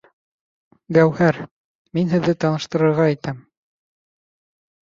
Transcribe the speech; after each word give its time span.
Гәүһәр, 0.97 1.37
мин 1.99 2.09
һеҙҙе 2.13 2.35
таныштырырға 2.45 3.07
итәм 3.17 3.39